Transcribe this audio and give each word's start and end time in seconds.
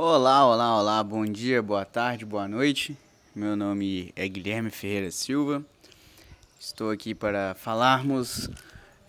Olá, 0.00 0.46
olá, 0.46 0.78
olá, 0.78 1.02
bom 1.02 1.24
dia, 1.24 1.60
boa 1.60 1.84
tarde, 1.84 2.24
boa 2.24 2.46
noite. 2.46 2.96
Meu 3.34 3.56
nome 3.56 4.12
é 4.14 4.28
Guilherme 4.28 4.70
Ferreira 4.70 5.10
Silva. 5.10 5.60
Estou 6.56 6.92
aqui 6.92 7.16
para 7.16 7.56
falarmos 7.56 8.48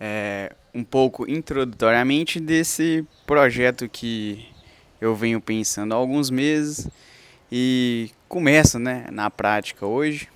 é, 0.00 0.52
um 0.74 0.82
pouco 0.82 1.30
introdutoriamente 1.30 2.40
desse 2.40 3.06
projeto 3.24 3.88
que 3.88 4.48
eu 5.00 5.14
venho 5.14 5.40
pensando 5.40 5.94
há 5.94 5.96
alguns 5.96 6.28
meses 6.28 6.88
e 7.52 8.10
começa 8.28 8.76
né, 8.76 9.06
na 9.12 9.30
prática 9.30 9.86
hoje. 9.86 10.28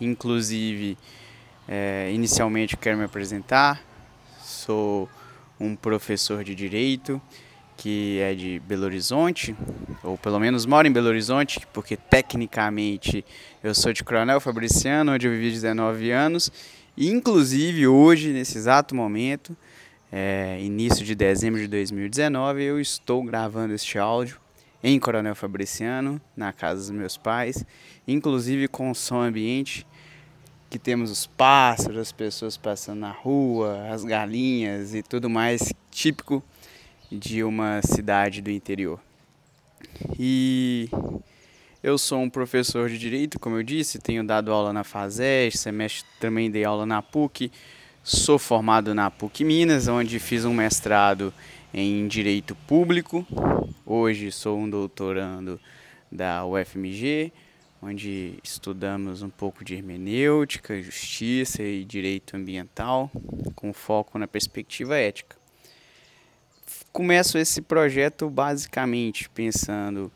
Inclusive, 0.00 0.96
é, 1.68 2.10
inicialmente 2.14 2.78
quero 2.78 2.96
me 2.96 3.04
apresentar. 3.04 3.84
Sou 4.40 5.06
um 5.60 5.76
professor 5.76 6.42
de 6.42 6.54
direito 6.54 7.20
que 7.78 8.18
é 8.18 8.34
de 8.34 8.60
Belo 8.66 8.84
Horizonte, 8.84 9.56
ou 10.02 10.18
pelo 10.18 10.40
menos 10.40 10.66
mora 10.66 10.88
em 10.88 10.92
Belo 10.92 11.06
Horizonte, 11.06 11.60
porque 11.72 11.96
tecnicamente 11.96 13.24
eu 13.62 13.72
sou 13.72 13.92
de 13.92 14.02
Coronel 14.02 14.40
Fabriciano, 14.40 15.12
onde 15.12 15.28
eu 15.28 15.30
vivi 15.30 15.52
19 15.52 16.10
anos, 16.10 16.50
e 16.96 17.08
inclusive 17.08 17.86
hoje, 17.86 18.32
nesse 18.32 18.58
exato 18.58 18.96
momento, 18.96 19.56
é, 20.10 20.58
início 20.60 21.04
de 21.04 21.14
dezembro 21.14 21.60
de 21.60 21.68
2019, 21.68 22.64
eu 22.64 22.80
estou 22.80 23.22
gravando 23.22 23.72
este 23.72 23.96
áudio 23.96 24.40
em 24.82 24.98
Coronel 24.98 25.36
Fabriciano, 25.36 26.20
na 26.36 26.52
casa 26.52 26.80
dos 26.80 26.90
meus 26.90 27.16
pais, 27.16 27.64
inclusive 28.08 28.66
com 28.66 28.92
som 28.92 29.20
ambiente, 29.22 29.86
que 30.68 30.80
temos 30.80 31.12
os 31.12 31.28
pássaros, 31.28 31.96
as 31.96 32.10
pessoas 32.10 32.56
passando 32.56 32.98
na 32.98 33.12
rua, 33.12 33.86
as 33.88 34.04
galinhas 34.04 34.96
e 34.96 35.02
tudo 35.02 35.30
mais 35.30 35.72
típico 35.92 36.42
de 37.10 37.42
uma 37.42 37.80
cidade 37.82 38.42
do 38.42 38.50
interior. 38.50 39.00
E 40.18 40.88
eu 41.82 41.96
sou 41.96 42.20
um 42.20 42.28
professor 42.28 42.88
de 42.88 42.98
direito, 42.98 43.38
como 43.38 43.56
eu 43.56 43.62
disse, 43.62 43.98
tenho 43.98 44.24
dado 44.24 44.52
aula 44.52 44.72
na 44.72 44.84
FASES, 44.84 45.60
semestre 45.60 46.04
também 46.20 46.50
dei 46.50 46.64
aula 46.64 46.84
na 46.84 47.00
PUC. 47.00 47.50
Sou 48.02 48.38
formado 48.38 48.94
na 48.94 49.10
PUC 49.10 49.44
Minas, 49.44 49.88
onde 49.88 50.18
fiz 50.18 50.44
um 50.44 50.52
mestrado 50.52 51.32
em 51.72 52.06
direito 52.08 52.54
público. 52.54 53.26
Hoje 53.86 54.30
sou 54.30 54.58
um 54.58 54.68
doutorando 54.68 55.60
da 56.10 56.44
UFMG, 56.44 57.32
onde 57.80 58.38
estudamos 58.42 59.22
um 59.22 59.30
pouco 59.30 59.64
de 59.64 59.74
hermenêutica, 59.74 60.80
justiça 60.82 61.62
e 61.62 61.84
direito 61.84 62.36
ambiental, 62.36 63.10
com 63.54 63.72
foco 63.72 64.18
na 64.18 64.26
perspectiva 64.26 64.96
ética 64.96 65.37
começo 66.98 67.38
esse 67.38 67.62
projeto 67.62 68.28
basicamente 68.28 69.30
pensando 69.30 70.10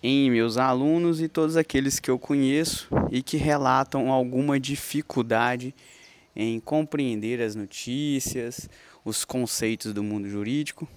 em 0.00 0.30
meus 0.30 0.56
alunos 0.56 1.20
e 1.20 1.26
todos 1.26 1.56
aqueles 1.56 1.98
que 1.98 2.08
eu 2.08 2.16
conheço 2.16 2.86
e 3.10 3.24
que 3.24 3.36
relatam 3.36 4.12
alguma 4.12 4.60
dificuldade 4.60 5.74
em 6.36 6.60
compreender 6.60 7.42
as 7.42 7.56
notícias, 7.56 8.70
os 9.04 9.24
conceitos 9.24 9.92
do 9.92 10.00
mundo 10.00 10.28
jurídico. 10.28 10.88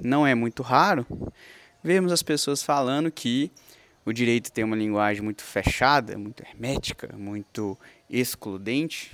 Não 0.00 0.24
é 0.24 0.32
muito 0.32 0.62
raro 0.62 1.04
vermos 1.82 2.12
as 2.12 2.22
pessoas 2.22 2.62
falando 2.62 3.10
que 3.10 3.50
o 4.06 4.12
direito 4.12 4.52
tem 4.52 4.62
uma 4.62 4.76
linguagem 4.76 5.24
muito 5.24 5.42
fechada, 5.42 6.16
muito 6.16 6.44
hermética, 6.44 7.12
muito 7.18 7.76
excludente 8.08 9.10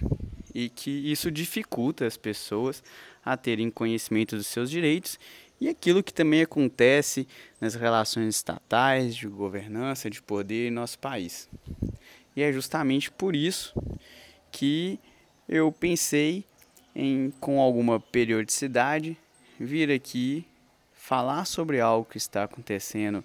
e 0.55 0.69
que 0.69 0.91
isso 0.91 1.31
dificulta 1.31 2.05
as 2.05 2.19
pessoas 2.19 2.83
a 3.25 3.35
terem 3.35 3.71
conhecimento 3.71 4.37
dos 4.37 4.47
seus 4.47 4.71
direitos 4.71 5.19
e 5.61 5.69
aquilo 5.69 6.03
que 6.03 6.13
também 6.13 6.43
acontece 6.43 7.29
nas 7.61 7.75
relações 7.75 8.37
estatais, 8.37 9.15
de 9.15 9.27
governança, 9.29 10.09
de 10.09 10.23
poder 10.23 10.69
em 10.69 10.71
nosso 10.71 10.99
país. 10.99 11.49
E 12.35 12.43
é 12.43 12.53
justamente 12.53 13.11
por 13.11 13.37
isso 13.37 13.75
que 14.51 14.99
eu 15.49 15.71
pensei 15.71 16.45
em, 16.95 17.33
com 17.41 17.61
alguma 17.61 18.01
periodicidade, 18.01 19.17
vir 19.59 19.91
aqui 19.91 20.47
falar 20.95 21.45
sobre 21.45 21.81
algo 21.81 22.09
que 22.09 22.17
está 22.17 22.45
acontecendo 22.45 23.23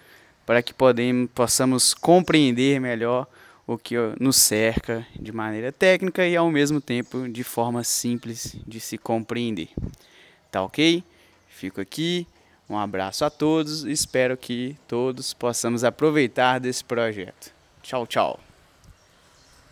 para 0.46 0.62
que 0.62 0.74
podemos, 0.74 1.30
possamos 1.34 1.94
compreender 1.94 2.82
melhor 2.82 3.26
o 3.68 3.78
que 3.78 3.96
nos 4.20 4.38
cerca 4.38 5.06
de 5.20 5.32
maneira 5.32 5.72
técnica 5.72 6.28
e 6.28 6.36
ao 6.36 6.50
mesmo 6.52 6.80
tempo 6.80 7.28
de 7.28 7.44
forma 7.44 7.84
simples 7.84 8.56
de 8.66 8.80
se 8.80 8.98
compreender. 8.98 9.70
Tá 10.52 10.62
ok? 10.64 11.04
Fico 11.48 11.82
aqui. 11.82 12.28
Um 12.70 12.78
abraço 12.78 13.26
a 13.26 13.30
todos. 13.30 13.84
Espero 13.84 14.36
que 14.36 14.76
todos 14.88 15.34
possamos 15.34 15.84
aproveitar 15.84 16.60
desse 16.60 16.84
projeto. 16.84 17.54
Tchau, 17.82 18.08
tchau. 18.08 18.45